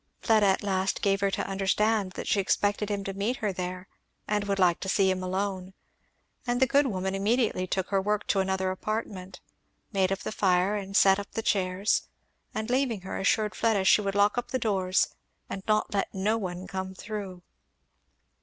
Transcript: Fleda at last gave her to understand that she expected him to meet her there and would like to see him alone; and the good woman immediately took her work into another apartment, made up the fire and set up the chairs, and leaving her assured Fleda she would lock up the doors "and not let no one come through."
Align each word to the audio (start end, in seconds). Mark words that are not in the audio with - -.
Fleda 0.19 0.47
at 0.47 0.63
last 0.63 1.03
gave 1.03 1.21
her 1.21 1.29
to 1.29 1.45
understand 1.47 2.13
that 2.13 2.25
she 2.27 2.39
expected 2.39 2.89
him 2.89 3.03
to 3.03 3.13
meet 3.13 3.35
her 3.37 3.53
there 3.53 3.87
and 4.27 4.45
would 4.45 4.57
like 4.57 4.79
to 4.79 4.89
see 4.89 5.11
him 5.11 5.21
alone; 5.21 5.75
and 6.47 6.59
the 6.59 6.65
good 6.65 6.87
woman 6.87 7.13
immediately 7.13 7.67
took 7.67 7.89
her 7.89 8.01
work 8.01 8.23
into 8.23 8.39
another 8.39 8.71
apartment, 8.71 9.41
made 9.91 10.11
up 10.11 10.17
the 10.17 10.31
fire 10.31 10.75
and 10.75 10.97
set 10.97 11.19
up 11.19 11.29
the 11.33 11.43
chairs, 11.43 12.07
and 12.51 12.71
leaving 12.71 13.01
her 13.01 13.19
assured 13.19 13.53
Fleda 13.53 13.83
she 13.85 14.01
would 14.01 14.15
lock 14.15 14.39
up 14.39 14.47
the 14.49 14.57
doors 14.57 15.07
"and 15.51 15.61
not 15.67 15.93
let 15.93 16.11
no 16.15 16.35
one 16.35 16.65
come 16.65 16.95
through." 16.95 17.43